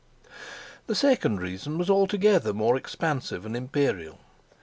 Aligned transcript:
The 0.87 0.95
second 0.95 1.39
reason 1.41 1.77
was 1.77 1.87
altogether 1.87 2.53
more 2.53 2.75
expansive 2.75 3.45
and 3.45 3.55
imperial. 3.55 4.17